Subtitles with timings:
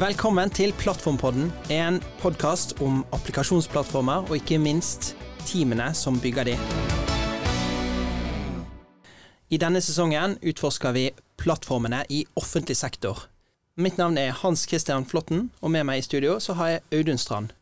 [0.00, 5.10] Velkommen til Plattformpodden, en podkast om applikasjonsplattformer, og ikke minst
[5.44, 6.54] teamene som bygger de.
[9.52, 11.02] I denne sesongen utforsker vi
[11.42, 13.26] plattformene i offentlig sektor.
[13.76, 17.20] Mitt navn er Hans Christian Flåtten, og med meg i studio så har jeg Audun
[17.20, 17.52] Strand.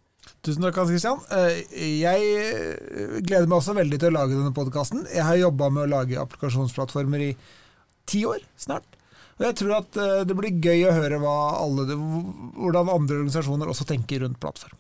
[0.46, 1.18] Tusen takk, Hans Christian.
[1.34, 1.64] Eh,
[2.05, 5.09] Jeg eh, gleder meg også veldig til å lage denne podkasten.
[5.11, 7.34] Jeg har jobba med å lage applikasjonsplattformer i
[8.07, 8.86] ti år snart.
[9.39, 14.25] Jeg tror at eh, det blir gøy å høre alle, hvordan andre organisasjoner også tenker
[14.25, 14.79] rundt plattform.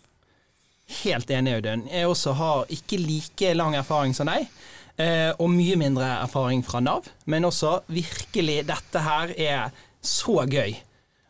[1.02, 1.84] Helt enig, Audun.
[1.92, 4.48] Jeg også har ikke like lang erfaring som deg,
[4.96, 10.78] eh, og mye mindre erfaring fra Nav, men også virkelig dette her er så gøy.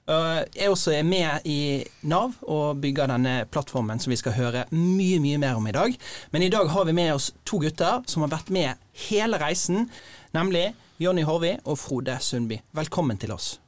[0.09, 4.65] Eh, Jeg også er med i Nav og bygger denne plattformen som vi skal høre
[4.73, 5.97] mye, mye mer om i dag.
[6.33, 9.89] Men i dag har vi med oss to gutter som har vært med hele reisen,
[10.37, 12.61] nemlig Jonny Horvi og Frode Sundby.
[12.75, 13.59] Velkommen til oss.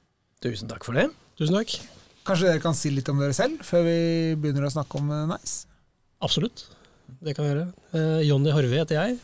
[0.43, 1.11] Tusen takk for det.
[1.39, 1.77] Tusen takk.
[2.27, 3.99] Kanskje dere kan si litt om dere selv, før vi
[4.41, 5.67] begynner å snakke om eh, Nice?
[6.25, 6.67] Absolutt.
[7.21, 7.69] Det kan vi gjøre.
[7.97, 9.21] Eh, Jonny Horvi heter jeg.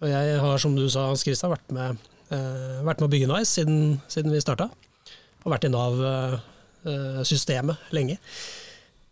[0.00, 1.96] Og jeg har, som du sa, Hans Christian, vært med,
[2.32, 4.70] eh, vært med å bygge Nice siden, siden vi starta.
[5.44, 8.16] Og vært i Nav-systemet lenge.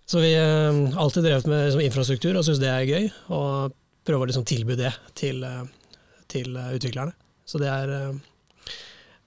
[0.07, 3.09] Så vi har eh, alltid drevet med liksom, infrastruktur og syns det er gøy.
[3.35, 3.75] Og
[4.07, 5.65] prøver å liksom, tilby det til, eh,
[6.31, 7.17] til eh, utviklerne.
[7.47, 8.71] Så det er, eh,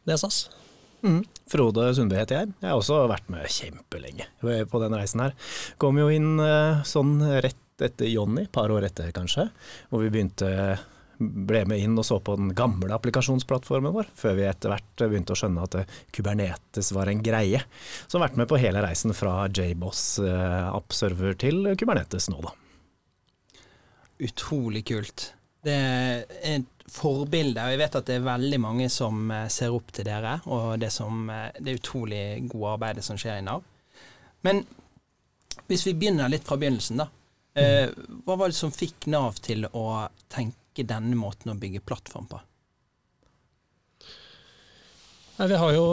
[0.08, 0.46] det er SAS.
[1.04, 1.24] Mm.
[1.52, 2.54] Frode Sundby heter jeg.
[2.62, 4.28] Jeg har også vært med kjempelenge
[4.72, 5.36] på den reisen her.
[5.80, 9.46] Kom jo inn eh, sånn rett etter Jonny, et par år etter kanskje,
[9.88, 10.50] hvor vi begynte
[11.20, 15.36] ble med inn og så på den gamle applikasjonsplattformen vår, før vi etter hvert begynte
[15.36, 15.78] å skjønne at
[16.16, 17.62] Kubernetes var en greie.
[18.08, 22.56] Så har vært med på hele reisen fra JBoss eh, til Kubernetes nå, da.
[24.24, 25.34] Utrolig kult.
[25.64, 26.24] Det er
[26.56, 30.08] et forbilde, og jeg vet at det er veldig mange som eh, ser opp til
[30.08, 33.68] dere, og det, som, eh, det utrolig gode arbeidet som skjer i Nav.
[34.48, 34.64] Men
[35.68, 37.12] hvis vi begynner litt fra begynnelsen, da.
[37.60, 42.40] Hva var det som fikk Nav til å tenke denne måten å bygge plattform på?
[45.40, 45.86] Nei, vi har jo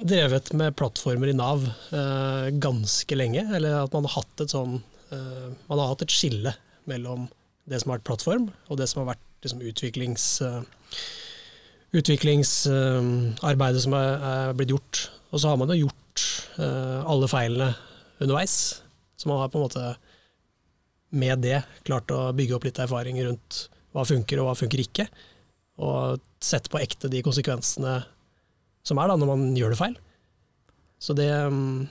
[0.00, 3.46] drevet med plattformer i Nav eh, ganske lenge.
[3.56, 4.78] Eller at man har hatt et sånn
[5.12, 6.54] eh, Man har hatt et skille
[6.90, 7.28] mellom
[7.70, 10.60] det som har vært plattform, og det som har vært liksom, utviklings, eh,
[12.00, 15.04] utviklingsarbeidet som er blitt gjort.
[15.30, 16.24] Og så har man jo gjort
[16.58, 17.72] eh, alle feilene
[18.20, 18.82] underveis.
[19.16, 19.84] Så man har på en måte
[21.10, 25.06] med det klart å bygge opp litt erfaring rundt hva funker og hva funker ikke.
[25.82, 28.00] Og sett på ekte de konsekvensene
[28.86, 29.96] som er da når man gjør det feil.
[31.00, 31.88] Så det um,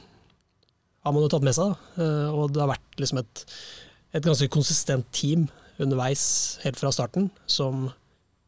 [1.06, 1.72] har man jo tatt med seg.
[1.72, 2.04] Da.
[2.04, 3.46] Eh, og det har vært liksom et,
[4.14, 5.48] et ganske konsistent team
[5.80, 6.24] underveis
[6.66, 7.88] helt fra starten som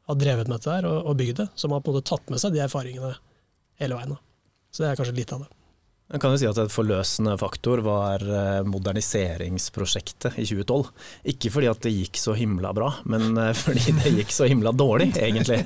[0.09, 1.47] har drevet med dette her og, og bygd det.
[1.55, 3.15] Som har på en måte tatt med seg de erfaringene
[3.81, 4.15] hele veien.
[4.15, 4.21] Da.
[4.71, 5.51] Så det er kanskje litt av det.
[6.11, 10.89] Jeg kan jo si at Et forløsende faktor var eh, moderniseringsprosjektet i 2012.
[11.31, 14.73] Ikke fordi at det gikk så himla bra, men eh, fordi det gikk så himla
[14.75, 15.61] dårlig, egentlig.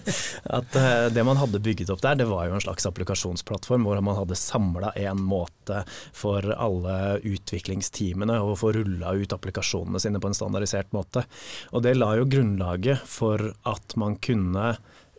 [0.45, 4.01] At eh, Det man hadde bygget opp der, det var jo en slags applikasjonsplattform hvor
[4.05, 5.81] man hadde samla en måte
[6.13, 11.25] for alle utviklingsteamene å få rulla ut applikasjonene sine på en standardisert måte.
[11.73, 14.75] Og Det la jo grunnlaget for at man kunne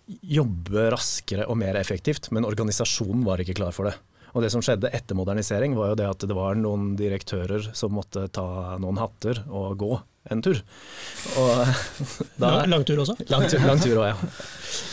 [0.06, 3.98] jobbe raskere og mer effektivt, men organisasjonen var ikke klar for det.
[4.36, 7.96] Og det som skjedde etter modernisering, var jo det at det var noen direktører som
[7.96, 9.96] måtte ta noen hatter og gå
[10.30, 10.60] en tur.
[11.40, 11.50] Og
[12.42, 13.16] da, lang, lang tur også?
[13.32, 14.44] Lang tur, lang tur også, ja.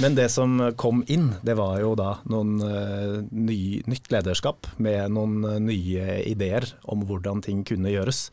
[0.03, 5.11] Men det som kom inn, det var jo da noen uh, ny, nytt lederskap med
[5.17, 8.27] noen uh, nye ideer om hvordan ting kunne gjøres.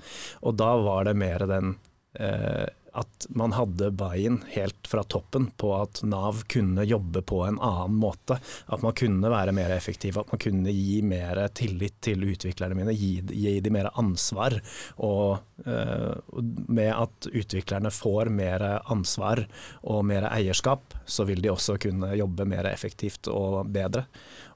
[0.45, 1.75] Og da var det mer den
[2.21, 7.59] uh, at man hadde buy-in helt fra toppen på at Nav kunne jobbe på en
[7.61, 8.39] annen måte.
[8.67, 12.95] At man kunne være mer effektiv, at man kunne gi mer tillit til utviklerne mine,
[12.97, 14.59] gi, gi dem mer ansvar.
[15.07, 19.45] Og uh, med at utviklerne får mer ansvar
[19.83, 24.07] og mer eierskap, så vil de også kunne jobbe mer effektivt og bedre.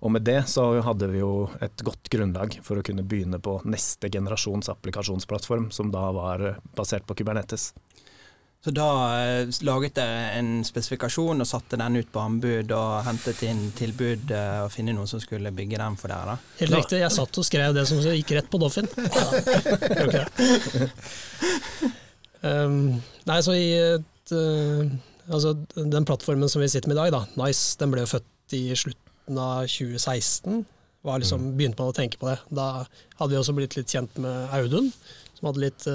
[0.04, 3.60] Og med det så hadde vi jo et godt grunnlag for å kunne begynne på
[3.64, 7.70] neste generasjons applikasjonsplattform, som da var basert på Kubernetes.
[8.64, 8.88] Så da
[9.20, 14.30] eh, laget dere en spesifikasjon og satte den ut på anbud og hentet inn tilbud
[14.32, 16.32] eh, og finne noen som skulle bygge den for dere?
[16.32, 16.52] da?
[16.62, 18.88] Helt riktig, jeg satt og skrev det som gikk rett på Doffin.
[22.44, 24.82] Ja, um, nei, så i et, uh,
[25.32, 28.56] altså, Den plattformen som vi sitter med i dag, da, Nice, den ble jo født
[28.56, 30.58] i slutten av 2016.
[31.08, 32.36] Var liksom, begynte man å tenke på det.
[32.52, 32.84] Da
[33.18, 34.92] hadde vi også blitt litt kjent med Audun,
[35.34, 35.86] som hadde litt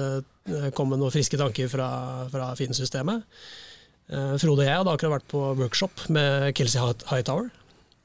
[0.50, 1.88] Eh, kom med noen friske tanker fra,
[2.32, 3.26] fra Finn-systemet.
[4.10, 7.50] Eh, Frode og jeg hadde akkurat vært på workshop med Kelsey Hightower.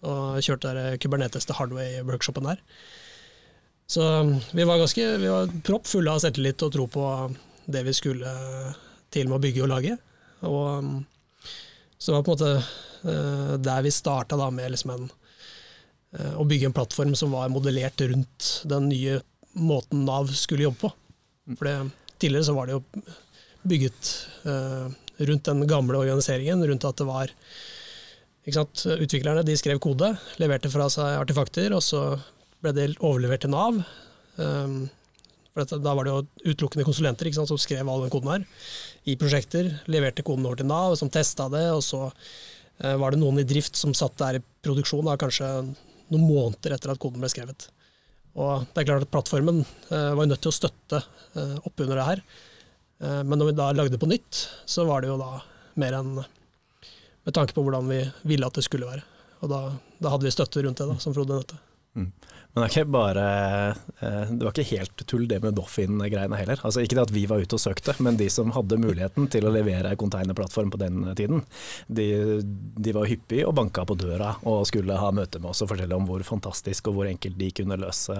[0.05, 2.61] Og kjørte der Kubernetes til Hardway-workshopen der.
[3.89, 4.03] Så
[4.53, 7.05] vi var ganske vi var proppfulle av selvtillit og tro på
[7.69, 8.31] det vi skulle
[9.13, 9.97] til med å bygge og lage.
[10.45, 10.89] Og,
[11.97, 12.51] så det var på en måte
[13.13, 15.07] eh, der vi starta med liksom en,
[16.17, 19.21] eh, å bygge en plattform som var modellert rundt den nye
[19.55, 20.93] måten Nav skulle jobbe på.
[21.53, 21.77] For det,
[22.17, 22.83] tidligere så var det jo
[23.69, 24.11] bygget
[24.49, 24.93] eh,
[25.29, 27.33] rundt den gamle organiseringen, rundt at det var
[28.45, 32.01] Utviklerne de skrev kode, leverte fra seg artefakter, og så
[32.61, 33.79] ble det overlevert til Nav.
[34.37, 34.83] Um,
[35.49, 38.45] for da var det jo utelukkende konsulenter sant, som skrev all den koden her
[39.09, 39.71] i prosjekter.
[39.89, 43.47] Leverte koden over til Nav, som testa det, og så uh, var det noen i
[43.49, 47.71] drift som satt der i produksjon da, kanskje noen måneder etter at koden ble skrevet.
[48.35, 51.95] Og det er klart at Plattformen uh, var nødt til å støtte eh, opp under
[51.95, 52.21] det her.
[52.99, 55.41] men når vi da lagde på nytt, så var det jo da
[55.75, 57.99] mer enn med tanke på hvordan vi
[58.29, 59.03] ville at det skulle være.
[59.43, 59.59] Og da,
[59.99, 61.57] da hadde vi støtte rundt det, da, som Frode nevnte.
[61.95, 62.11] Mm.
[62.55, 63.23] Men det, ikke bare,
[63.99, 66.61] eh, det var ikke helt tull det med Doffin-greiene heller.
[66.63, 69.47] Altså Ikke det at vi var ute og søkte, men de som hadde muligheten til
[69.47, 71.43] å levere containerplattform på den tiden,
[71.87, 72.07] de,
[72.43, 75.99] de var hyppige og banka på døra og skulle ha møte med oss og fortelle
[75.99, 78.15] om hvor fantastisk og hvor enkelt de kunne løse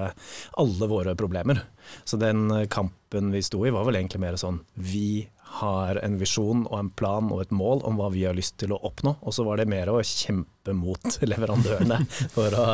[0.60, 1.63] alle våre problemer.
[2.04, 5.30] Så den kampen vi sto i var vel egentlig mer sånn vi
[5.62, 8.74] har en visjon og en plan og et mål om hva vi har lyst til
[8.75, 9.16] å oppnå.
[9.24, 12.02] Og så var det mer å kjempe mot leverandørene
[12.34, 12.66] for å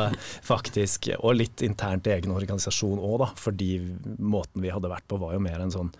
[0.42, 3.28] faktisk Og litt internt i egen organisasjon òg, da.
[3.38, 3.74] Fordi
[4.18, 5.92] måten vi hadde vært på var jo mer en sånn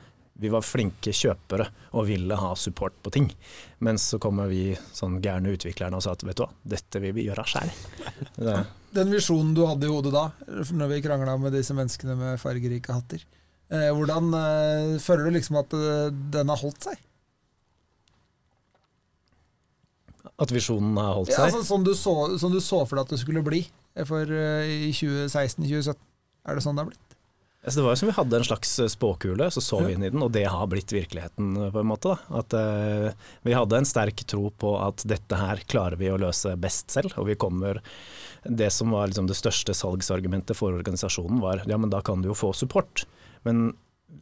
[0.43, 3.29] vi var flinke kjøpere og ville ha support på ting.
[3.85, 7.15] Men så kommer vi sånn gærne utviklerne og sa at vet du hva, dette vil
[7.19, 7.75] vi gjøre sjæl.
[8.97, 10.27] Den visjonen du hadde i hodet da,
[10.73, 13.23] når vi krangla med disse menneskene med fargerike hatter,
[13.73, 17.01] hvordan eh, føler du liksom at eh, den har holdt seg?
[20.43, 21.39] At visjonen har holdt seg?
[21.39, 23.63] Ja, altså, som, du så, som, du så, for deg at det skulle bli
[24.09, 25.97] for, i 2016-2017.
[26.43, 27.17] Er det sånn det har blitt?
[27.63, 30.11] Altså, det var jo som vi hadde en slags spåkule, så så vi inn i
[30.11, 32.11] den, og det har blitt virkeligheten på en måte.
[32.11, 32.41] Da.
[32.41, 36.57] At uh, Vi hadde en sterk tro på at dette her klarer vi å løse
[36.59, 37.79] best selv, og vi kommer
[38.43, 42.33] Det som var liksom det største salgsargumentet for organisasjonen var ja, men da kan du
[42.33, 43.07] jo få support.
[43.47, 43.73] Men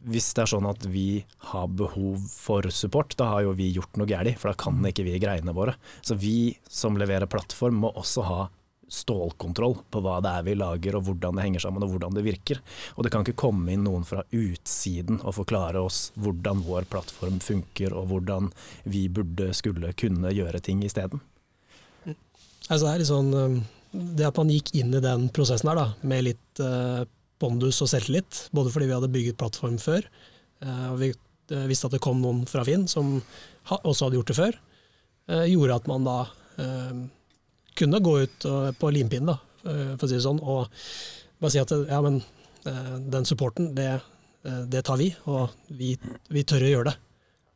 [0.07, 3.99] hvis det er sånn at vi har behov for support, da har jo vi gjort
[3.99, 5.75] noe galt, for da kan ikke vi greiene våre.
[6.01, 8.41] Så vi som leverer plattform må også ha
[8.91, 12.25] stålkontroll på hva det er vi lager og hvordan det henger sammen og hvordan det
[12.25, 12.59] virker.
[12.97, 17.39] Og det kan ikke komme inn noen fra utsiden og forklare oss hvordan vår plattform
[17.43, 18.51] funker og hvordan
[18.83, 21.23] vi burde skulle kunne gjøre ting isteden.
[22.67, 25.87] Altså det, er litt sånn, det at man gikk inn i den prosessen her da,
[26.07, 27.07] med litt uh,
[27.41, 28.45] pondus og selvtillit.
[28.55, 30.05] Både fordi vi hadde bygget plattform før,
[30.63, 33.17] eh, og vi eh, visste at det kom noen fra Finn som
[33.81, 34.59] også hadde gjort det før.
[35.31, 36.19] Eh, gjorde at man da
[37.79, 38.45] kunne gå ut
[38.77, 40.67] på limpinnen, da, for å si det sånn, og
[41.41, 42.19] bare si at ja, men
[43.09, 43.95] den supporten, det,
[44.69, 45.95] det tar vi, og vi,
[46.29, 46.93] vi, tør å gjøre det.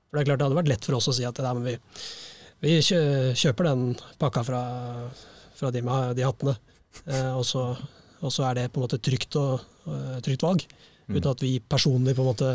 [0.08, 1.76] For Det er klart det hadde vært lett for oss å si at ja, vi,
[2.66, 3.84] vi, kjøper den
[4.24, 4.64] pakka fra,
[5.60, 5.84] fra de
[6.18, 6.56] de hattene,
[7.36, 7.68] og så
[8.22, 10.66] og så er det på en måte trygt, og, uh, trygt valg.
[11.08, 11.18] Mm.
[11.18, 12.52] Uten at vi personlig på en måte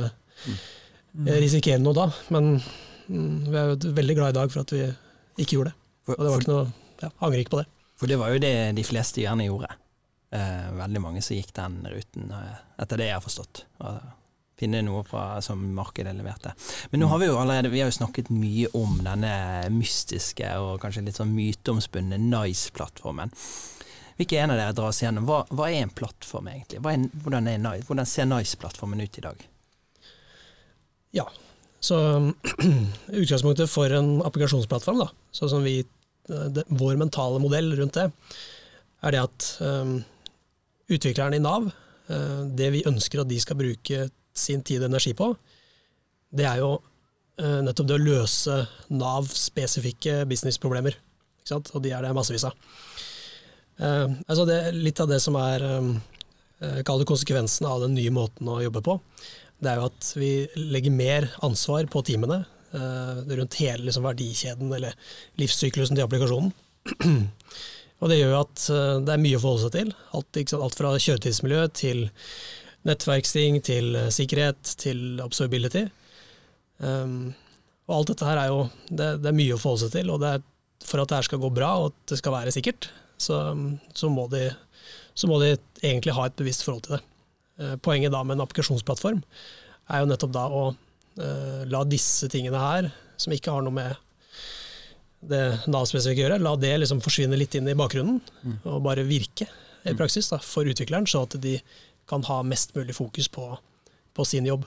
[0.47, 1.29] mm.
[1.43, 2.09] risikerer noe da.
[2.35, 4.87] Men mm, vi er jo veldig glad i dag for at vi
[5.41, 5.77] ikke gjorde det.
[6.11, 7.69] Og det var ikke noe, ja, angrer ikke på det.
[8.01, 9.69] For det var jo det de fleste gjerne gjorde.
[10.31, 13.65] Eh, veldig mange som gikk den ruten, eh, etter det jeg har forstått.
[14.61, 16.53] Finne noe fra, som markedet leverte.
[16.93, 19.33] Men nå har vi jo allerede vi har jo snakket mye om denne
[19.73, 23.33] mystiske og kanskje litt sånn myteomspunne Nice-plattformen.
[24.21, 25.25] Hvilke en av dere dras gjennom?
[25.25, 26.77] Hva, hva, er en plattform egentlig?
[26.77, 29.45] Er, hvordan, er, hvordan, ser Nice-plattformen ut i dag?
[31.17, 31.25] Ja,
[31.81, 31.97] så
[33.23, 35.79] utgangspunktet for en applikasjonsplattform, da, sånn som vi,
[36.29, 38.11] det, vår mentale modell rundt det,
[39.01, 39.95] er det at um,
[40.93, 41.71] utviklerne i Nav,
[42.13, 44.03] uh, det vi ønsker at de skal bruke
[44.37, 45.31] sin tid og energi på,
[46.37, 48.59] det er jo uh, nettopp det å løse
[48.93, 51.01] Nav-spesifikke businessproblemer.
[51.57, 52.53] Og de er det massevis av.
[53.81, 55.95] Uh, altså det, litt av det som er um,
[56.85, 58.99] Kall konsekvensen av den nye måten å jobbe på.
[59.61, 62.43] Det er jo at vi legger mer ansvar på teamene
[62.75, 64.97] uh, rundt hele liksom, verdikjeden eller
[65.41, 66.53] livssyklusen til applikasjonen.
[68.01, 68.67] og det gjør at
[69.07, 69.95] det er mye å forholde seg til.
[70.17, 72.05] Alt, alt fra kjøretidsmiljø til
[72.89, 75.87] nettverksting til sikkerhet til observability.
[76.81, 77.33] Um,
[77.91, 80.13] og alt dette her er jo det, det, er mye å forholde seg til.
[80.15, 80.25] og
[80.87, 82.89] For at det her skal gå bra og at det skal være sikkert,
[83.21, 83.39] så,
[83.95, 84.49] så, må de,
[85.15, 87.03] så, må de, egentlig ha et bevisst forhold til det.
[87.61, 89.21] Eh, poenget da med en applikasjonsplattform
[89.91, 92.89] er jo nettopp da å uh, la disse tingene her,
[93.21, 93.97] som ikke har noe med
[95.31, 98.61] det Nav-spesifikke å gjøre, la det liksom forsvinne litt inn i bakgrunnen, mm.
[98.71, 99.49] og bare virke
[99.83, 101.57] i praksis da, for utvikleren, så at de
[102.09, 103.49] kan ha mest mulig fokus på,
[104.15, 104.63] på sin jobb.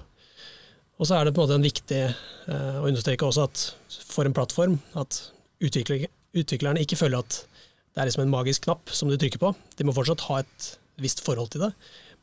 [1.00, 3.65] Og så er det på en måte en viktig uh, å understreke også at
[4.12, 5.24] for en plattform at
[5.63, 6.05] utvikler,
[6.36, 7.39] utviklerne ikke føler at
[7.93, 9.53] det er liksom en magisk knapp som du trykker på.
[9.77, 10.69] De må fortsatt ha et
[11.01, 11.71] visst forhold til det,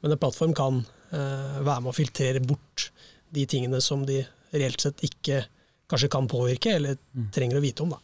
[0.03, 0.83] men en plattform kan
[1.15, 2.91] eh, være med å filtrere bort
[3.31, 5.45] de tingene som de reelt sett ikke
[5.91, 6.99] kanskje kan påvirke eller
[7.35, 7.95] trenger å vite om.
[7.95, 8.01] da.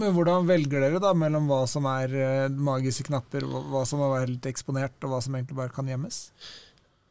[0.00, 4.10] Men hvordan velger dere da mellom hva som er eh, magiske knapper, hva som må
[4.12, 6.26] være litt eksponert, og hva som egentlig bare kan gjemmes?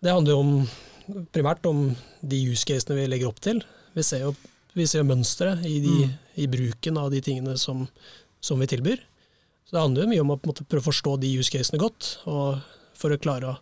[0.01, 1.87] Det handler jo om, primært om
[2.21, 3.61] de use casene vi legger opp til.
[3.97, 4.35] Vi ser jo,
[4.77, 6.09] vi ser jo mønstre i, de,
[6.41, 7.85] i bruken av de tingene som,
[8.43, 9.01] som vi tilbyr.
[9.65, 12.11] Så det handler jo mye om å måte, prøve å forstå de use casene godt,
[12.25, 13.59] for å klare å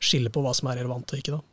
[0.00, 1.38] skille på hva som er relevant og ikke.
[1.38, 1.49] da.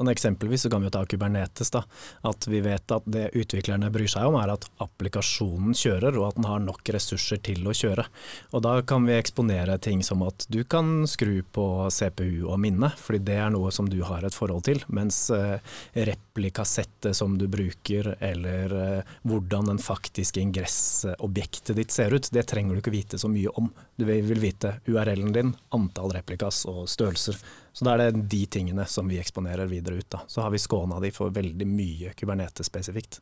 [0.00, 1.70] Og eksempelvis så kan vi jo ta Kubernetes.
[1.70, 1.84] da,
[2.22, 6.40] At vi vet at det utviklerne bryr seg om er at applikasjonen kjører, og at
[6.40, 8.06] den har nok ressurser til å kjøre.
[8.52, 12.92] Og Da kan vi eksponere ting som at du kan skru på CPU og minne,
[12.96, 14.82] fordi det er noe som du har et forhold til.
[14.88, 22.28] Mens replikasettet replikassettet som du bruker, eller eh, hvordan den faktiske ingressobjektet ditt ser ut,
[22.32, 23.70] det trenger du ikke vite så mye om.
[23.96, 27.36] Du vil vite URL-en din, antall replikas og størrelser.
[27.72, 30.08] Så da er det de tingene som vi eksponerer videre ut.
[30.12, 30.22] Da.
[30.28, 33.20] Så har vi skåna de for veldig mye Kubernetes spesifikt.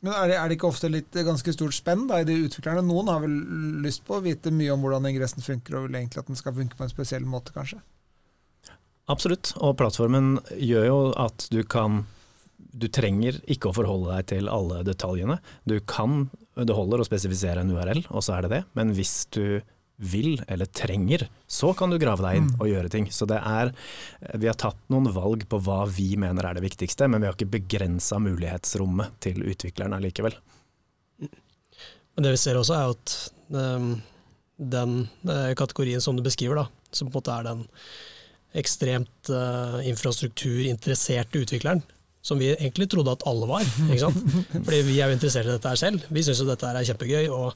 [0.00, 2.38] Men er det, er det ikke ofte litt eh, ganske stort spenn da, i de
[2.46, 2.82] utviklerne?
[2.86, 3.34] Noen har vel
[3.84, 6.56] lyst på å vite mye om hvordan ingressen funker, og vil egentlig at den skal
[6.56, 7.82] funke på en spesiell måte, kanskje?
[9.10, 12.04] Absolutt, og plattformen gjør jo at du kan
[12.80, 15.38] Du trenger ikke å forholde deg til alle detaljene.
[15.66, 18.60] Du kan, det holder å spesifisere en URL, og så er det det.
[18.78, 19.58] Men hvis du
[20.00, 22.60] vil eller trenger, så kan du grave deg inn Mm.
[22.60, 23.06] og gjøre ting.
[23.12, 23.72] Så det er
[24.38, 27.34] Vi har tatt noen valg på hva vi mener er det viktigste, men vi har
[27.36, 30.34] ikke begrensa mulighetsrommet til utvikleren allikevel.
[31.20, 33.14] Men det vi ser også er at
[33.54, 34.02] ehm,
[34.58, 37.62] den eh, kategorien som du beskriver, da, som på en måte er den
[38.60, 41.82] ekstremt eh, infrastrukturinteresserte utvikleren,
[42.22, 43.64] som vi egentlig trodde at alle var.
[43.88, 44.20] Ikke sant?
[44.66, 46.04] Fordi vi er jo interessert i dette her selv.
[46.10, 47.28] Vi syns jo dette er kjempegøy.
[47.32, 47.54] og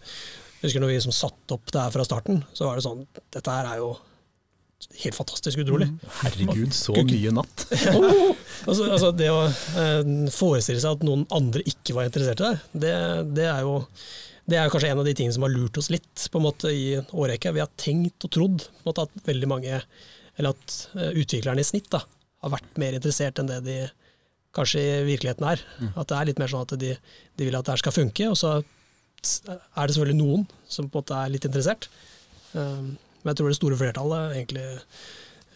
[0.65, 3.03] jeg husker når vi liksom satte opp det her fra starten, så var det sånn
[3.21, 3.91] Dette her er jo
[5.03, 5.91] helt fantastisk utrolig.
[6.23, 7.67] Herregud, så mye natt.
[8.65, 12.79] Altså, altså det å eh, forestille seg at noen andre ikke var interessert i det,
[12.87, 12.93] det,
[13.37, 13.75] det er jo
[14.49, 16.71] det er kanskje en av de tingene som har lurt oss litt på en måte
[16.73, 17.53] i en årrekke.
[17.53, 19.83] Vi har tenkt og trodd måte, at veldig mange,
[20.39, 22.01] eller at eh, utviklerne i snitt da,
[22.45, 23.77] har vært mer interessert enn det de
[24.57, 25.65] kanskje i virkeligheten er.
[25.93, 28.31] At det er litt mer sånn at de, de vil at det her skal funke,
[28.33, 28.55] og så
[29.49, 31.89] er det selvfølgelig noen som på en måte er litt interessert.
[32.55, 34.65] Um, Men jeg tror det store flertallet egentlig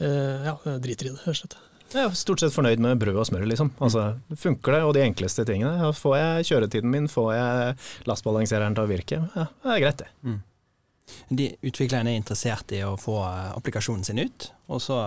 [0.00, 1.56] eh, ja, driter i det, rett og slett.
[1.92, 3.70] Jeg er stort sett fornøyd med brød og smør, liksom.
[3.84, 4.06] Altså,
[4.36, 5.88] funker det, og de enkleste tingene.
[5.96, 7.76] Får jeg kjøretiden min, får jeg
[8.08, 10.08] lastbalansereren til å virke, ja, det er greit det.
[11.32, 14.98] De Utviklerne er interessert i å få eh, applikasjonen sin ut, og så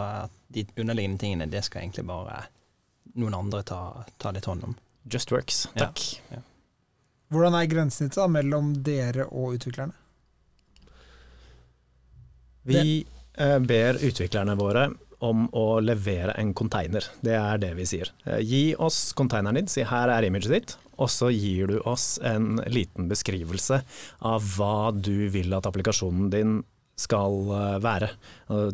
[0.54, 2.44] de underliggende tingene, det skal egentlig bare
[3.18, 3.82] noen andre ta,
[4.22, 4.78] ta litt hånd om.
[5.10, 5.88] Just works, Ja.
[5.90, 6.02] takk.
[7.32, 9.96] Hvordan er grensesnittet mellom dere og utviklerne?
[12.68, 13.06] Vi
[13.38, 14.90] eh, ber utviklerne våre
[15.22, 17.06] om å levere en container.
[17.22, 18.12] Det er det vi sier.
[18.26, 22.18] Eh, Gi oss containeren din, si her er imaget ditt, og så gir du oss
[22.26, 23.82] en liten beskrivelse
[24.28, 26.60] av hva du vil at applikasjonen din
[27.00, 28.12] skal eh, være.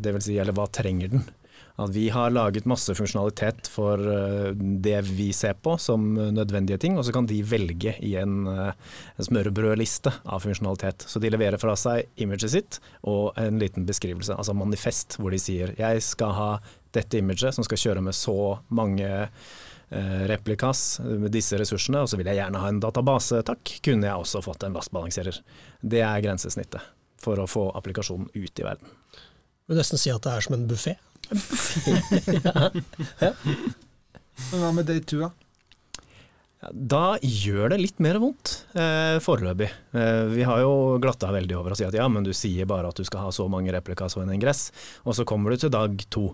[0.02, 1.28] Det vil si, eller hva trenger den?
[1.78, 6.98] At vi har laget masse funksjonalitet for eh, det vi ser på som nødvendige ting,
[6.98, 8.72] og så kan de velge i en, eh,
[9.18, 11.06] en smørbrødliste av funksjonalitet.
[11.06, 15.42] Så de leverer fra seg imaget sitt og en liten beskrivelse, altså manifest, hvor de
[15.42, 16.52] sier jeg skal ha
[16.98, 22.18] dette imaget som skal kjøre med så mange eh, replikas med disse ressursene, og så
[22.18, 23.78] vil jeg gjerne ha en database, takk.
[23.86, 25.44] Kunne jeg også fått en lastbalanserer.
[25.86, 28.98] Det er grensesnittet for å få applikasjonen ut i verden.
[29.68, 30.96] Vil nesten si at det er som en buffé.
[34.52, 35.32] Men hva med day two, da?
[36.74, 39.70] Da gjør det litt mer vondt, eh, foreløpig.
[39.94, 42.90] Eh, vi har jo glatta veldig over og sier at ja, men du sier bare
[42.90, 44.72] at du skal ha så mange replikas og en ingress,
[45.06, 46.32] og så kommer du til dag to.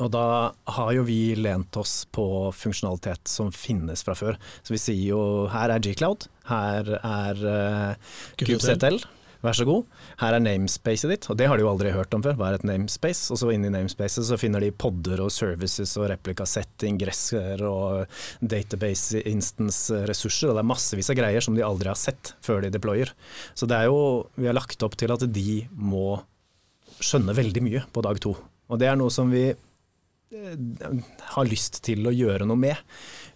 [0.00, 4.38] Og da har jo vi lent oss på funksjonalitet som finnes fra før.
[4.64, 9.00] Så vi sier jo her er G-Cloud, her er uh, KubeZL,
[9.44, 9.86] vær så god.
[10.20, 12.36] Her er namespacet ditt, og det har de jo aldri hørt om før.
[12.38, 13.30] Hva er et namespace?
[13.32, 19.22] Og så inni namespacet så finner de podder og services og replikasett, ingresser og database
[19.30, 23.14] instance-ressurser, og det er massevis av greier som de aldri har sett før de deployer.
[23.54, 26.20] Så det er jo, vi har lagt opp til at de må
[27.00, 28.34] skjønne veldig mye på dag to.
[28.70, 30.96] Og det er noe som vi eh,
[31.34, 32.76] har lyst til å gjøre noe med.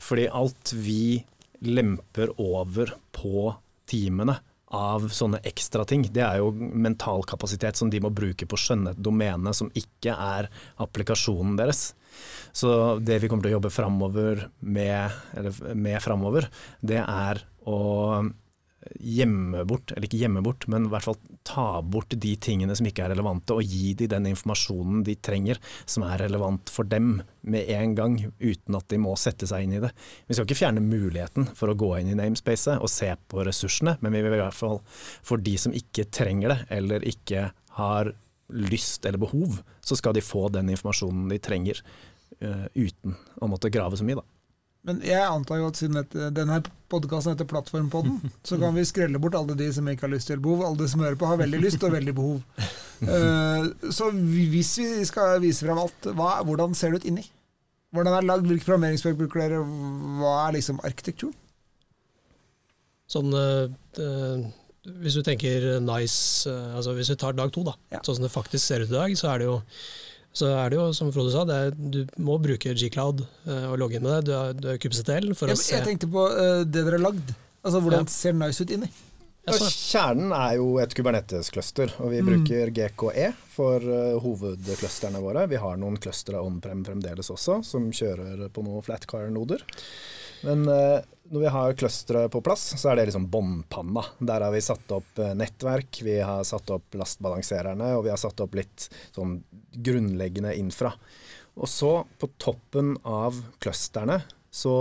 [0.03, 1.23] Fordi alt vi
[1.65, 3.49] lemper over på
[3.89, 4.37] teamene
[4.75, 6.07] av sånne ekstra ting.
[6.13, 9.71] Det er jo mental kapasitet som de må bruke på å skjønne et domene som
[9.79, 10.51] ikke er
[10.83, 11.93] applikasjonen deres.
[12.55, 15.15] Så det vi kommer til å jobbe framover med,
[15.75, 16.49] med framover,
[16.83, 17.79] det er å
[19.01, 22.89] gjemme bort, eller ikke gjemme bort, men i hvert fall ta bort de tingene som
[22.89, 27.19] ikke er relevante, og gi de den informasjonen de trenger som er relevant for dem
[27.43, 29.93] med en gang, uten at de må sette seg inn i det.
[30.29, 33.97] Vi skal ikke fjerne muligheten for å gå inn i namespacet og se på ressursene,
[34.01, 34.81] men vi vil i hvert fall
[35.25, 37.49] for de som ikke trenger det, eller ikke
[37.79, 38.15] har
[38.55, 41.81] lyst eller behov, så skal de få den informasjonen de trenger
[42.45, 44.34] uh, uten å måtte grave så mye, da.
[44.85, 46.59] Men jeg antar jo at siden dette, denne
[46.93, 50.43] podkasten heter Plattformpodden, så kan vi skrelle bort alle de som ikke har lyst til
[50.45, 50.67] behov.
[50.67, 52.43] Alle de som hører på, har veldig lyst og veldig behov.
[53.01, 57.25] Uh, så hvis vi skal vise frem alt, hva, hvordan ser det ut inni?
[57.95, 58.51] Hvordan er det lagd?
[58.51, 59.63] Hvilke programmeringsspråk bruker dere?
[60.21, 61.37] Hva er liksom arkitekturen?
[63.15, 63.69] Sånn uh,
[65.05, 67.75] Hvis du tenker nice uh, altså Hvis vi tar dag to, da.
[67.93, 68.01] Ja.
[68.03, 69.59] Sånn som det faktisk ser ut i dag, så er det jo
[70.35, 74.01] så er det jo, som Frode sa, er, du må bruke G-Cloud uh, og logge
[74.01, 74.23] inn med det.
[74.27, 76.99] Du har, du har kubectl for ja, å se Jeg tenkte på uh, det dere
[76.99, 77.35] har lagd.
[77.65, 78.13] Altså Hvordan ja.
[78.13, 78.91] ser nice ut inni?
[79.45, 82.29] Ja, kjernen er jo et Kubernetes-cluster, og vi mm.
[82.31, 85.45] bruker GKE for uh, hovedclusterne våre.
[85.53, 89.63] Vi har noen clustere on-prem fremdeles også, som kjører på noen flatcar-noder.
[90.49, 90.99] Men uh,
[91.31, 94.05] når vi har clusteret på plass, så er det liksom båndpanna.
[94.19, 98.21] Der har vi satt opp uh, nettverk, vi har satt opp lastbalansererne, og vi har
[98.21, 99.39] satt opp litt sånn
[99.75, 100.93] grunnleggende infra.
[101.55, 104.75] Og så, på toppen av clusterne, så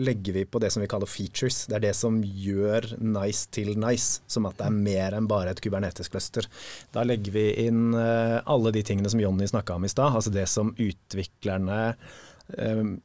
[0.00, 1.64] legger vi på det som vi kaller features.
[1.68, 5.52] Det er det som gjør nice til nice, som at det er mer enn bare
[5.52, 6.48] et Kubernetes-cluster.
[6.94, 10.32] Da legger vi inn uh, alle de tingene som Jonny snakka om i stad, altså
[10.34, 11.80] det som utviklerne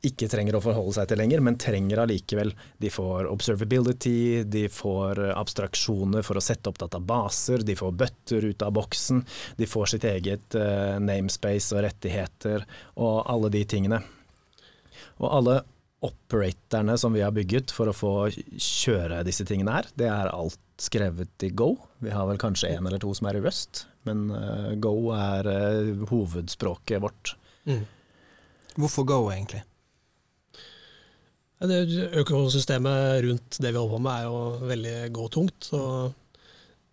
[0.05, 2.53] ikke trenger å forholde seg til lenger, men trenger allikevel.
[2.81, 8.65] De får observability, de får abstraksjoner for å sette opp databaser, de får bøtter ut
[8.65, 9.23] av boksen,
[9.59, 12.65] de får sitt eget uh, namespace og rettigheter
[12.95, 14.01] og alle de tingene.
[15.21, 15.61] Og alle
[16.05, 20.59] operatorene som vi har bygget for å få kjøre disse tingene her, det er alt
[20.81, 21.73] skrevet i Go.
[22.03, 25.49] Vi har vel kanskje én eller to som er i Rust, men uh, Go er
[26.11, 27.37] hovedspråket vårt.
[27.65, 27.85] Mm.
[28.75, 29.63] Hvorfor Go, egentlig?
[31.65, 31.79] Det
[32.19, 35.69] økosystemet rundt det vi holder på med, er jo veldig Go-tungt.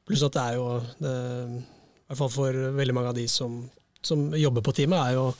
[0.07, 0.67] Pluss at det er jo,
[1.03, 1.13] det,
[1.59, 3.59] i hvert fall for veldig mange av de som,
[4.03, 5.31] som jobber på teamet, er jo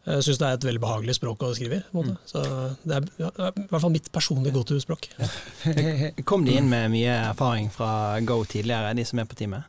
[0.00, 1.82] jeg syns det er et veldig behagelig språk å skrive i.
[1.92, 2.14] Mm.
[2.26, 2.40] Så
[2.88, 5.10] Det er i hvert fall mitt personlige go to-språk.
[5.18, 5.28] Ja.
[6.28, 9.68] Kom de inn med mye erfaring fra Go tidligere, de som er på teamet?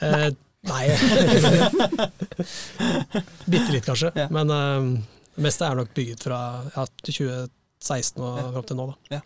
[0.00, 0.30] Eh,
[0.68, 0.84] Nei.
[3.50, 4.10] Bitte litt, kanskje.
[4.14, 4.26] Ja.
[4.34, 5.00] Men uh,
[5.36, 6.40] det meste er nok bygget fra
[6.74, 8.88] ja, 2016 og fram til nå.
[8.90, 9.18] Da.
[9.18, 9.22] Ja.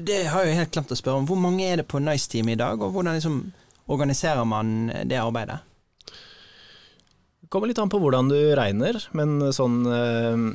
[0.00, 1.26] Det har jeg helt glemt å spørre om.
[1.28, 3.42] Hvor mange er det på Nice-teamet i dag, og hvordan liksom
[3.90, 5.58] organiserer man det arbeidet?
[6.06, 10.50] Det kommer litt an på hvordan du regner, men sånn uh,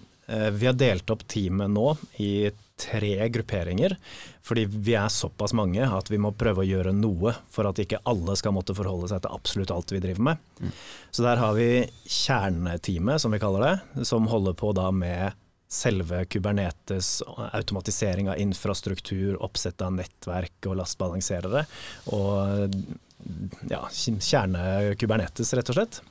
[0.55, 1.89] Vi har delt opp teamet nå
[2.23, 2.47] i
[2.79, 3.95] tre grupperinger.
[4.45, 8.01] Fordi vi er såpass mange at vi må prøve å gjøre noe for at ikke
[8.09, 10.43] alle skal måtte forholde seg til absolutt alt vi driver med.
[10.59, 10.75] Mm.
[11.11, 11.69] Så der har vi
[12.03, 15.41] kjerneteamet, som vi kaller det, som holder på da med
[15.75, 21.65] selve Kubernetes, automatisering av infrastruktur, oppsett av nettverk og lastbalanserere.
[22.15, 22.75] Og
[23.71, 26.01] ja, kjerne Kubernetes, rett og slett.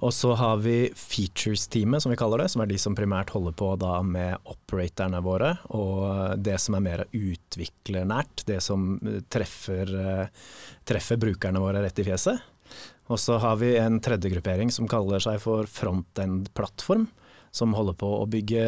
[0.00, 3.52] Og så har vi features-teamet, som vi kaller det, som er de som primært holder
[3.58, 3.72] på
[4.06, 8.94] med operatorene våre, og det som er mer utviklernært, det som
[9.28, 9.92] treffer,
[10.88, 12.40] treffer brukerne våre rett i fjeset.
[13.10, 17.08] Og så har vi en tredje gruppering som kaller seg for frontend-plattform,
[17.50, 18.64] som holder på å bygge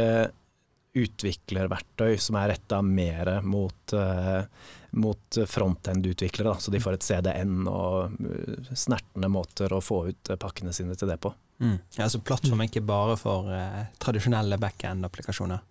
[0.93, 4.45] utviklerverktøy som er retta mer mot uh,
[4.93, 10.37] mot frontend-utviklere, så de får et CDN og uh, snertne måter å få ut uh,
[10.37, 11.33] pakkene sine til det på.
[11.63, 11.79] Mm.
[11.97, 15.65] Ja, altså plattform er ikke bare for uh, tradisjonelle backend-applikasjoner?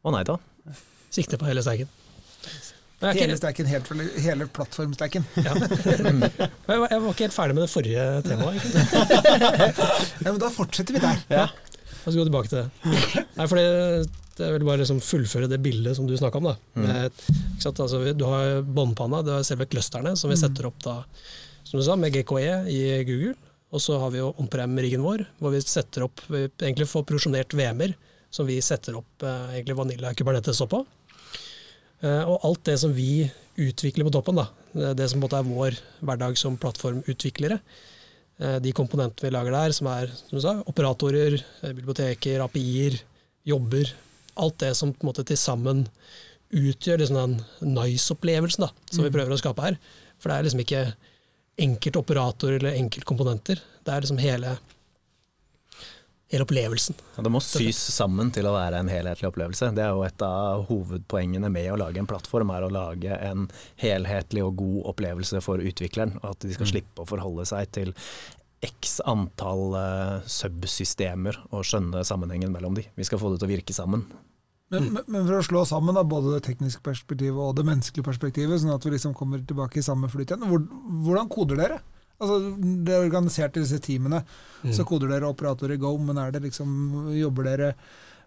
[0.00, 0.36] Å nei da.
[1.12, 1.88] Sikte på hele steiken.
[3.00, 3.68] Hele steiken,
[4.20, 5.24] hele plattformsteiken.
[5.40, 5.54] Ja.
[5.56, 8.60] jeg var ikke helt ferdig med det forrige temaet.
[10.26, 11.24] ja, men da fortsetter vi der.
[11.32, 11.46] Ja.
[12.00, 13.24] La oss gå tilbake til det.
[13.36, 13.64] Nei, fordi
[14.40, 16.50] jeg vel bare liksom fullføre det bildet som du snakka om.
[16.50, 16.56] Da.
[16.78, 16.86] Mm.
[16.86, 17.22] Med,
[17.66, 20.42] altså, du har båndpanna, du har selve clusterne som vi mm.
[20.42, 20.96] setter opp da,
[21.66, 23.34] som du sa, med GKE i Google.
[23.70, 27.54] Og så har vi jo on-prem-riggen vår, hvor vi setter opp, vi egentlig får prosjonert
[27.54, 27.94] VM-er
[28.30, 30.82] som vi setter opp eh, egentlig Vanilla Kubernetes oppå.
[32.00, 33.28] Eh, og alt det som vi
[33.60, 34.48] utvikler på toppen, da,
[34.96, 37.60] det som på en måte er vår hverdag som plattformutviklere,
[38.62, 42.96] de komponentene vi lager der, som er som du sa, operatorer, eh, biblioteker, API-er,
[43.46, 43.92] jobber,
[44.40, 45.86] alt det som på en måte til sammen
[46.50, 49.16] utgjør liksom den nice-opplevelsen da, som vi Mm.
[49.18, 49.76] prøver å skape her.
[50.18, 50.94] For det er liksom ikke
[51.60, 53.60] enkeltoperatorer eller enkeltkomponenter.
[53.84, 54.58] Det er liksom hele,
[56.30, 56.94] hele opplevelsen.
[57.16, 59.72] Ja, Det må sys sammen til å være en helhetlig opplevelse.
[59.74, 63.48] Det er jo et av hovedpoengene med å lage en plattform, er å lage en
[63.82, 66.16] helhetlig og god opplevelse for utvikleren.
[66.22, 66.72] og At de skal Mm.
[66.72, 67.94] slippe å forholde seg til
[68.62, 72.84] x antall uh, subsystemer og skjønne sammenhengen mellom de.
[72.96, 74.04] Vi skal få det til å virke sammen.
[74.70, 78.06] Men, men, men for å slå sammen da, både det tekniske perspektivet og det menneskelige
[78.06, 81.80] perspektivet, sånn at vi liksom kommer tilbake i samme flyt igjen, hvordan koder dere?
[82.20, 82.38] Altså,
[82.84, 84.22] Det er organisert i disse teamene,
[84.62, 84.74] Mm.
[84.76, 86.68] så koder dere operator i Go, men er det liksom,
[87.16, 87.74] jobber dere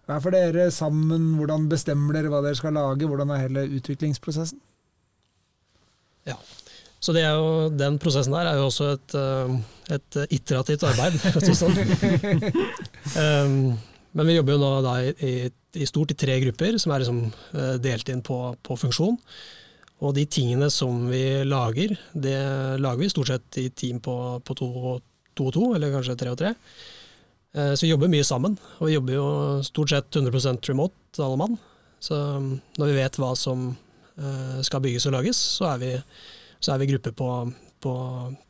[0.08, 1.36] hver for dere sammen?
[1.38, 3.06] Hvordan bestemmer dere hva dere skal lage?
[3.06, 4.58] Hvordan er hele utviklingsprosessen?
[6.26, 6.34] Ja.
[6.98, 11.18] Så det er jo, den prosessen der er jo også et, eh, et iterativt arbeid.
[11.20, 11.76] si det sånn.
[13.20, 13.78] um,
[14.14, 15.34] men vi jobber jo nå da i,
[15.74, 19.18] i, stort i tre grupper, som er liksom eh, delt inn på, på funksjon.
[20.04, 22.36] Og de tingene som vi lager, det
[22.82, 24.68] lager vi stort sett i team på, på to,
[25.32, 26.52] to og to, eller kanskje tre og tre.
[27.54, 29.26] Eh, Så vi jobber mye sammen, og vi jobber jo
[29.64, 31.58] stort sett 100 remote, alle mann.
[32.04, 35.92] Så um, når vi vet hva som eh, skal bygges og lages, så er vi,
[36.60, 37.28] så er vi gruppe på,
[37.80, 37.92] på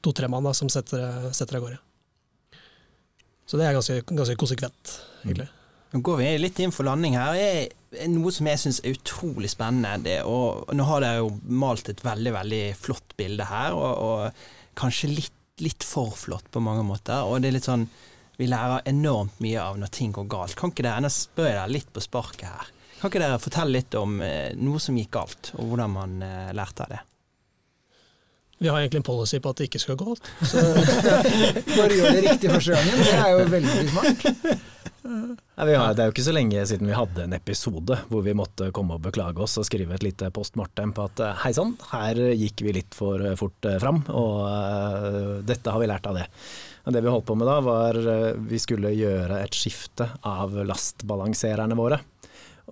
[0.03, 1.79] to-tre mann da, som setter, av gårde.
[3.47, 5.47] Så det er ganske, ganske konsekvent, egentlig.
[5.95, 7.37] Nå går vi litt inn for landing her.
[7.39, 9.95] Er noe som jeg syns er utrolig spennende.
[10.03, 14.75] Det, og nå har dere jo malt et veldig veldig flott bilde her, og, og
[14.81, 17.23] kanskje litt, litt for flott på mange måter.
[17.23, 17.87] Og det er litt sånn
[18.35, 20.59] Vi lærer enormt mye av når ting går galt.
[20.59, 22.73] Kan ikke dere, Nå spør jeg dere litt på sparket her.
[22.99, 26.51] Kan ikke dere fortelle litt om eh, noe som gikk galt, og hvordan man eh,
[26.59, 27.05] lærte av det?
[28.65, 30.29] Vi har egentlig en policy på at det ikke skal gå galt.
[31.77, 33.03] Bare gjør det riktig første gangen.
[33.05, 34.25] Det er jo veldig smart.
[35.05, 38.23] Nei, vi har, det er jo ikke så lenge siden vi hadde en episode hvor
[38.25, 41.43] vi måtte komme og beklage oss og skrive et lite post mortem på at eh,
[41.43, 45.83] hei sann, her gikk vi litt for eh, fort eh, fram, og uh, dette har
[45.83, 46.25] vi lært av det.
[46.87, 50.57] Men det vi holdt på med da, var uh, vi skulle gjøre et skifte av
[50.65, 52.01] lastbalansererne våre.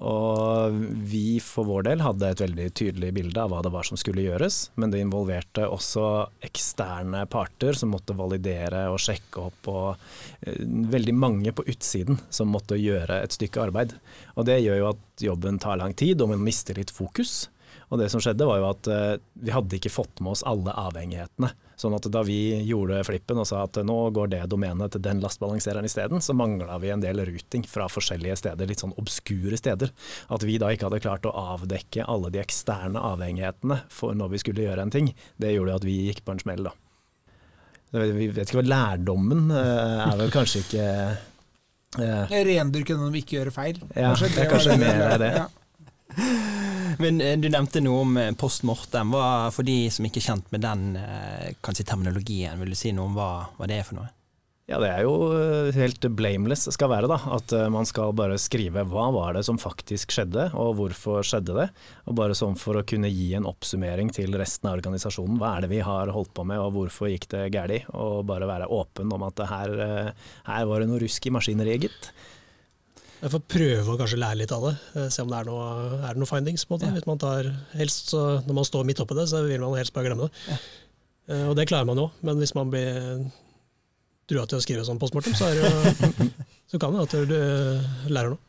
[0.01, 0.73] Og
[1.11, 4.25] vi for vår del hadde et veldig tydelig bilde av hva det var som skulle
[4.25, 6.07] gjøres, men det involverte også
[6.49, 12.53] eksterne parter som måtte validere og sjekke opp, og eh, veldig mange på utsiden som
[12.55, 13.93] måtte gjøre et stykke arbeid.
[14.37, 17.51] Og det gjør jo at jobben tar lang tid, og man mister litt fokus.
[17.93, 20.73] Og det som skjedde var jo at eh, vi hadde ikke fått med oss alle
[20.81, 21.51] avhengighetene.
[21.83, 25.23] Sånn at da vi gjorde flippen og sa at nå går det domenet til den
[25.23, 29.91] lastbalansereren isteden, så mangla vi en del ruting fra forskjellige steder, litt sånn obskure steder.
[30.33, 34.43] At vi da ikke hadde klart å avdekke alle de eksterne avhengighetene for når vi
[34.45, 36.77] skulle gjøre en ting, det gjorde at vi gikk på en smell, da.
[37.93, 40.85] Vi vet ikke hva lærdommen eh, er vel kanskje ikke
[42.01, 43.83] eh, Rendyrke den om ikke gjøre feil.
[43.93, 45.35] Ja, det er var kanskje mer det.
[45.43, 45.51] Ja.
[47.03, 49.15] Men eh, du nevnte noe om eh, post mortem.
[49.55, 50.89] For de som ikke er kjent med den
[51.65, 54.11] kanskje terminologien, vil du si noe om hva, hva det er for noe?
[54.71, 57.19] Ja, det er jo eh, helt blameless skal være, da.
[57.35, 61.57] At eh, man skal bare skrive hva var det som faktisk skjedde, og hvorfor skjedde
[61.57, 61.67] det.
[62.07, 65.41] Og bare sånn for å kunne gi en oppsummering til resten av organisasjonen.
[65.43, 67.91] Hva er det vi har holdt på med, og hvorfor gikk det galt?
[67.93, 71.89] Og bare være åpen om at her, eh, her var det noe rusk i maskineriet,
[71.89, 72.13] gitt.
[73.23, 75.67] Jeg får prøve å kanskje lære litt av det, eh, se om det er noe,
[76.03, 76.65] er det noe findings.
[76.67, 76.89] på en måte.
[76.91, 76.95] Ja.
[76.97, 79.95] Hvis man tar, helst, så, når man står midt oppi det, så vil man helst
[79.95, 80.59] bare glemme det.
[81.31, 83.31] Eh, Og det klarer man jo, men hvis man blir
[84.29, 86.31] trua til å skrive sånn postmortem, så, er det jo,
[86.73, 88.43] så kan det at du eh, lærer noe.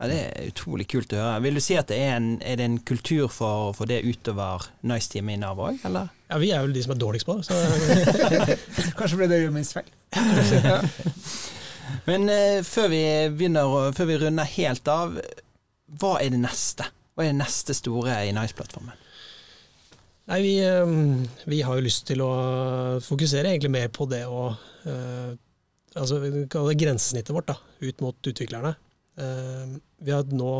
[0.00, 1.42] Ja, Det er utrolig kult å høre.
[1.44, 4.70] Vil du si at det er en, er det en kultur for, for det utover
[4.86, 6.06] Nice-teamet i Nav òg, eller?
[6.30, 7.50] Ja, Vi er vel de som er dårligst på det.
[8.98, 9.90] Kanskje ble det minst feil.
[12.06, 13.02] Men uh, før, vi
[13.34, 15.14] begynner, før vi runder helt av,
[16.00, 16.86] hva er det neste?
[17.14, 19.06] Hva er det neste store i Nice-plattformen?
[20.30, 20.90] nei, vi, eh,
[21.50, 22.30] vi har jo lyst til å
[23.02, 25.32] fokusere egentlig mer på det å uh,
[25.96, 28.76] altså, Vi kaller det grensesnittet vårt da, ut mot utviklerne.
[30.00, 30.52] Vi har nå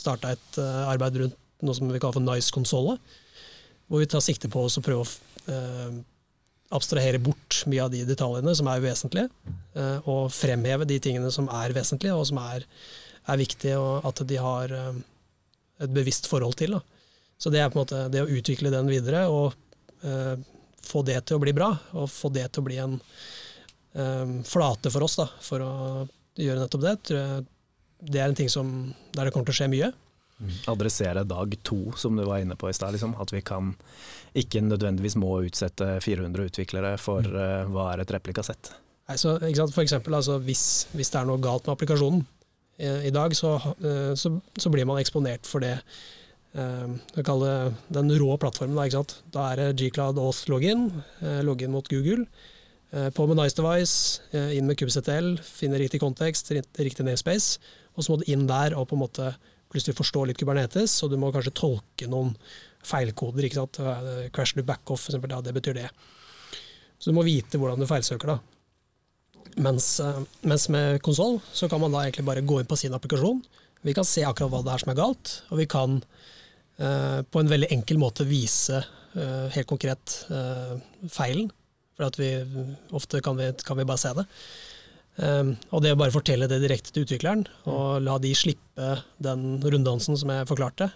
[0.00, 3.12] starta et arbeid rundt noe som vi kaller for Nice-konsollet.
[3.92, 6.00] hvor vi tar sikte på å prøve å
[6.76, 9.28] abstrahere bort mye av de detaljene som er uvesentlige,
[9.76, 12.66] eh, og fremheve de tingene som er vesentlige og som er,
[13.28, 15.02] er viktige, og at de har eh,
[15.84, 16.76] et bevisst forhold til.
[16.78, 16.82] Da.
[17.42, 19.56] Så det er på en måte det å utvikle den videre og
[20.06, 20.36] uh,
[20.86, 22.94] få det til å bli bra, og få det til å bli en
[23.98, 25.72] eh, flate for oss da, for å
[26.38, 27.18] gjøre nettopp det.
[28.02, 28.70] Det er en ting som,
[29.14, 29.90] der det kommer til å skje mye.
[30.70, 32.94] Adressere dag to, som du var inne på i stad.
[32.96, 33.16] Liksom.
[33.22, 33.74] At vi kan
[34.38, 38.72] ikke nødvendigvis må utsette 400 utviklere for uh, hva er et replikasett.
[39.08, 39.36] Nei, så?
[39.74, 42.22] For eksempel, altså, hvis, hvis det er noe galt med applikasjonen
[42.78, 45.74] eh, i dag, så, eh, så, så blir man eksponert for det
[46.54, 47.26] eh, det
[47.92, 48.78] den rå plattformen.
[48.78, 49.02] Da,
[49.34, 52.26] da er det Gcloud Auth login, eh, login mot Google.
[52.92, 54.22] Eh, på med Nice Device,
[54.54, 57.58] inn med kubectl, finne riktig kontekst, riktig namespace.
[57.96, 59.32] Og så må du inn der og på en måte
[59.72, 62.34] plutselig forstå litt Kubernetes, og du må kanskje tolke noen
[62.86, 63.48] feilkoder.
[63.48, 63.80] ikke sant?
[63.80, 65.18] Eh, crash loop backoff, f.eks.
[65.18, 65.88] ja, det betyr det.
[66.98, 68.36] Så du må vite hvordan du feilsøker.
[68.36, 68.38] da.
[69.62, 69.98] Mens,
[70.48, 73.42] mens med konsoll så kan man da egentlig bare gå inn på sin applikasjon.
[73.82, 77.42] Vi kan se akkurat hva det er som er galt, og vi kan eh, på
[77.42, 80.76] en veldig enkel måte vise eh, helt konkret eh,
[81.10, 81.50] feilen.
[81.98, 82.30] For vi,
[82.96, 84.24] ofte kan vi, kan vi bare se det.
[85.16, 89.60] Um, og det å bare fortelle det direkte til utvikleren, og la de slippe den
[89.60, 90.88] runddansen som jeg forklarte,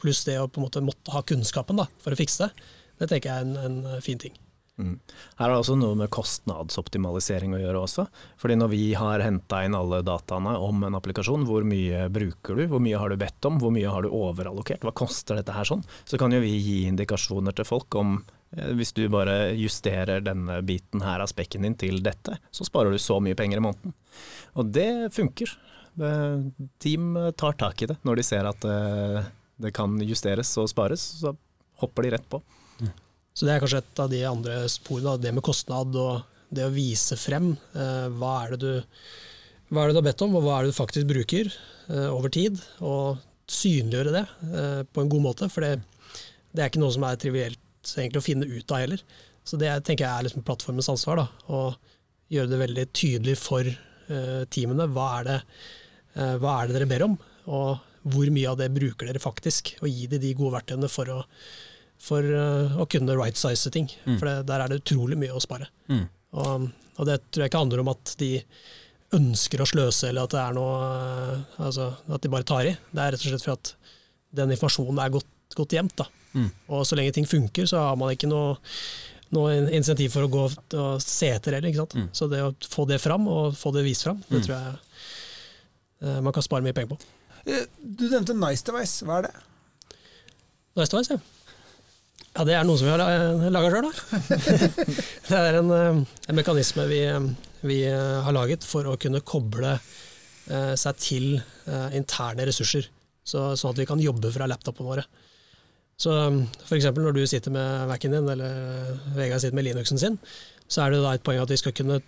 [0.00, 3.10] pluss det å på en måte måtte ha kunnskapen da, for å fikse det, det
[3.12, 4.34] tenker jeg er en, en fin ting.
[4.80, 4.96] Mm.
[5.36, 8.06] Her er det også noe med kostnadsoptimalisering å gjøre også.
[8.40, 12.64] Fordi når vi har henta inn alle dataene om en applikasjon, hvor mye bruker du,
[12.72, 15.68] hvor mye har du bedt om, hvor mye har du overallokert, hva koster dette her
[15.68, 20.22] sånn, så kan jo vi gi indikasjoner til folk om Eh, hvis du bare justerer
[20.24, 23.64] denne biten her av spekken din til dette, så sparer du så mye penger i
[23.64, 23.94] måneden.
[24.58, 25.52] Og det funker.
[26.82, 31.02] Team tar tak i det når de ser at eh, det kan justeres og spares,
[31.20, 31.34] så
[31.82, 32.40] hopper de rett på.
[33.34, 36.74] Så det er kanskje et av de andre sporene, det med kostnad og det å
[36.74, 37.52] vise frem.
[37.78, 39.02] Eh, hva er det du,
[39.70, 41.52] hva er det du har bedt om, og hva er det du faktisk bruker
[42.10, 42.58] over tid?
[42.86, 43.18] Og
[43.50, 44.26] synliggjøre det
[44.94, 45.80] på en god måte, for det,
[46.54, 49.02] det er ikke noe som er trivielt egentlig å finne ut av heller.
[49.46, 51.22] Så det tenker jeg er liksom plattformens ansvar.
[51.22, 51.60] da, Å
[52.30, 54.88] gjøre det veldig tydelig for uh, teamene.
[54.94, 55.38] Hva er, det,
[56.18, 57.16] uh, hva er, det, dere ber om,
[57.50, 59.74] og hvor mye av det bruker dere faktisk?
[59.80, 61.18] Og gi dem de gode verktøyene for å,
[62.00, 63.90] for, uh, å kunne right-size ting.
[64.04, 64.20] Mm.
[64.20, 65.70] For det, der er det utrolig mye å spare.
[65.90, 66.06] Mm.
[66.38, 68.30] Og, og, det tror jeg ikke handler om at de
[69.16, 70.74] ønsker å sløse, eller at det er noe
[71.58, 72.76] altså, at de bare tar i.
[72.92, 73.72] Det er rett og slett for at
[74.38, 75.26] den informasjonen er godt,
[75.58, 75.96] godt gjemt.
[76.00, 76.08] da.
[76.32, 76.50] Mm.
[76.70, 78.54] Og så lenge ting funker, så har man ikke noe,
[79.34, 81.74] noe insentiv for å gå og se etter heller.
[81.74, 82.10] Mm.
[82.16, 84.44] Så det å få det fram, og få det vist fram, det mm.
[84.46, 84.76] tror jeg
[86.06, 87.00] uh, man kan spare mye penger på.
[87.50, 89.34] Eh, du nevnte Nice Device, hva er det?
[90.78, 91.36] Nice Device, ja.
[92.30, 94.20] Ja, det er noe som vi har eh, laga sjøl, da.
[95.30, 97.00] det er en, en mekanisme vi,
[97.66, 99.78] vi, har laget for å kunne koble
[100.50, 101.26] seg til
[101.94, 102.88] interne ressurser.
[103.22, 105.04] Så, sånn at vi kan jobbe fra laptopene våre.
[106.00, 106.88] Så um, f.eks.
[106.96, 110.16] når du sitter med Mac-en din, eller Vegard sitter med Linuxen sin,
[110.70, 112.00] så er det da et poeng at vi skal kunne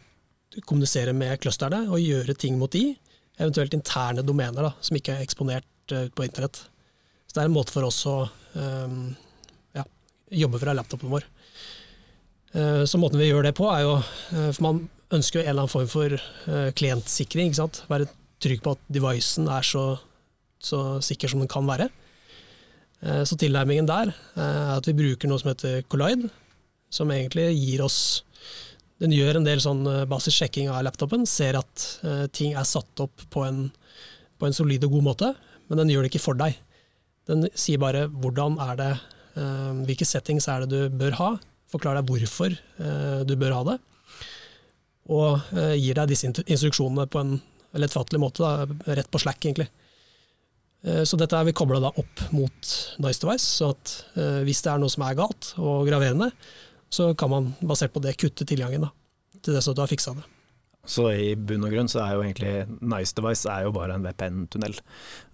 [0.68, 2.94] kommunisere med clusterne og gjøre ting mot de,
[3.40, 6.64] eventuelt interne domener da, som ikke er eksponert uh, på internett.
[7.26, 8.16] Så det er en måte for oss å
[8.56, 9.12] um,
[9.76, 9.84] ja,
[10.42, 11.28] jobbe fra laptopen vår.
[12.56, 15.50] Uh, så måten vi gjør det på, er jo uh, For man ønsker jo en
[15.50, 17.50] eller annen form for klientsikring.
[17.50, 17.82] ikke sant?
[17.90, 18.08] Være
[18.40, 19.82] trygg på at devicen er så,
[20.56, 21.90] så sikker som den kan være.
[23.02, 26.30] Eh, så tilnærmingen der er eh, at vi bruker noe som heter Collide,
[26.92, 28.22] som egentlig gir oss
[29.02, 31.86] Den gjør en del sånn eh, basissjekking av laptopen, ser at
[32.30, 33.64] ting er satt opp på en,
[34.38, 35.30] på en solid og god måte,
[35.66, 36.54] men den gjør det ikke for deg.
[37.26, 38.92] Den sier bare hvordan er det,
[39.88, 41.30] hvilke settings er det du bør ha,
[41.72, 42.54] forklarer deg hvorfor
[43.26, 43.76] du bør ha det,
[45.10, 47.34] og gir deg disse instruksjonene på en
[47.82, 49.66] lettfattelig måte, da, rett på slack, egentlig.
[50.82, 54.74] Eh, så dette er vi kobla opp mot Nice Device, så at eh, hvis det
[54.74, 56.32] er noe som er galt og graverende,
[56.92, 58.92] så kan man basert på det kutte tilgangen da,
[59.40, 60.28] til det så du har fiksa det.
[60.82, 64.02] Så i bunn og grunn så er jo egentlig Nice Device er jo bare en
[64.02, 64.74] VPN-tunnel.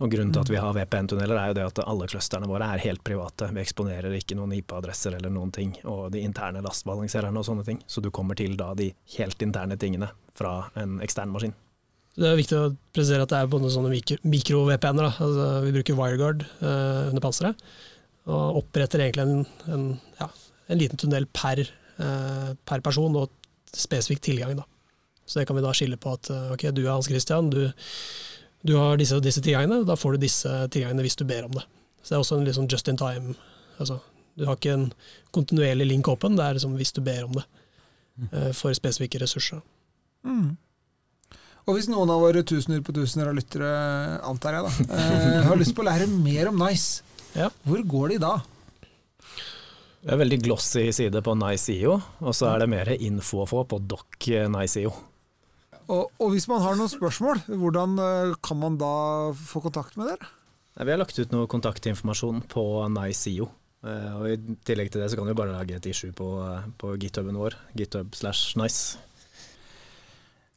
[0.05, 2.83] Og Grunnen til at vi har VPN-tunneler er jo det at alle clusterne våre er
[2.85, 3.49] helt private.
[3.57, 7.81] Vi eksponerer ikke noen IP-adresser eller noen ting, og de interne lastbalansererne og sånne ting.
[7.89, 11.57] Så du kommer til da de helt interne tingene fra en ekstern maskin.
[12.19, 13.93] Det er viktig å presisere at det er både sånne
[14.27, 15.21] mikro-VPN-er.
[15.23, 17.63] Altså, vi bruker WireGuard uh, under panseret,
[18.27, 19.85] og oppretter egentlig en, en,
[20.19, 20.27] ja,
[20.67, 21.63] en liten tunnel per,
[22.01, 23.31] uh, per, person og
[23.71, 24.59] spesifikk tilgang.
[24.59, 24.67] Da.
[25.29, 27.69] Så det kan vi da skille på at uh, ok, du er Hans Christian, du,
[28.67, 31.67] du har disse, disse tilgangene, da får du disse tilgangene hvis du ber om det.
[32.03, 33.39] Så det er også en sånn just in time.
[33.79, 34.03] Altså,
[34.35, 34.89] du har ikke en
[35.35, 37.47] kontinuerlig link åpen, det er liksom hvis du ber om det
[38.59, 39.61] for spesifikke ressurser.
[40.27, 40.57] Mm.
[41.69, 43.69] Og hvis noen av våre tusener på tusener av lyttere,
[44.25, 47.03] antar jeg, da, eh, har lyst på å lære mer om Nice,
[47.37, 47.51] ja.
[47.69, 48.39] hvor går de da?
[49.99, 53.67] Det er veldig glossy side på NiceIO, og så er det mer info å få
[53.69, 54.95] på doc NiceIO.
[55.89, 58.95] Og, og hvis man har noen spørsmål, hvordan eh, kan man da
[59.37, 60.31] få kontakt med dere?
[60.79, 62.65] Vi har lagt ut noe kontaktinformasjon på
[62.97, 63.51] NiceIO.
[63.85, 66.31] Eh, og I tillegg til det så kan vi bare lage et issue på,
[66.81, 68.97] på githuben vår, github slash nice.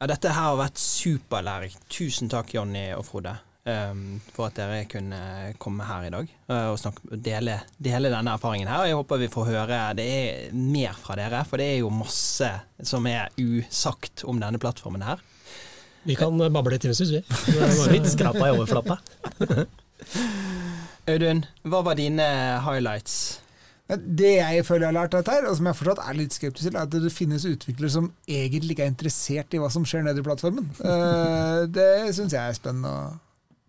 [0.01, 1.83] Ja, dette her har vært superlærerikt.
[1.93, 3.35] Tusen takk, Jonny og Frode.
[3.69, 8.33] um, for at dere kunne komme her i dag uh, og snakke, dele, dele denne
[8.33, 8.87] erfaringen her.
[8.89, 12.49] Jeg håper vi får høre det er mer fra dere, for det er jo masse
[12.81, 15.21] som er usagt om denne plattformen her.
[16.09, 17.21] Vi kan bable i timevis, vi.
[17.77, 18.97] Så vidt skrapa i overflata.
[21.13, 22.25] Audun, hva var dine
[22.65, 23.37] highlights?
[23.99, 26.67] Det jeg føler jeg har lært dette, her, og som jeg fortsatt er litt skeptisk
[26.67, 30.05] til, er at det finnes utviklere som egentlig ikke er interessert i hva som skjer
[30.07, 30.69] nede i plattformen.
[30.91, 33.03] Eh, det syns jeg er spennende å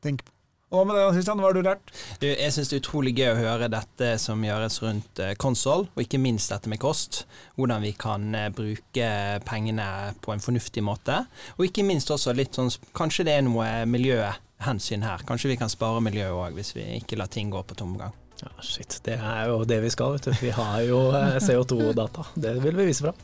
[0.04, 0.32] tenke på.
[0.72, 1.40] Hva med deg, Kristian?
[1.42, 1.90] Hva har du lært?
[2.22, 6.00] Du, jeg syns det er utrolig gøy å høre dette som gjøres rundt konsoll, og
[6.00, 7.22] ikke minst dette med kost.
[7.58, 9.10] Hvordan vi kan eh, bruke
[9.48, 9.90] pengene
[10.24, 11.22] på en fornuftig måte.
[11.58, 15.26] Og ikke minst også litt sånn Kanskje det er noe miljøhensyn her.
[15.28, 18.21] Kanskje vi kan spare miljøet òg, hvis vi ikke lar ting gå på tomgang.
[18.42, 19.00] Ja, shit.
[19.04, 20.32] Det er jo det vi skal, vet du.
[20.42, 22.26] Vi har jo eh, CO2-data.
[22.34, 23.14] Det vil vi vise fram.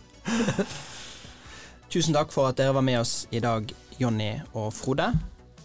[1.92, 5.10] Tusen takk for at dere var med oss i dag, Jonny og Frode.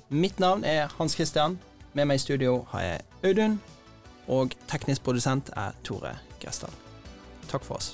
[0.09, 1.59] Mitt navn er Hans Christian.
[1.93, 3.59] Med meg i studio har jeg Audun,
[4.27, 6.73] og teknisk produsent er Tore Gressdal.
[7.51, 7.93] Takk for oss.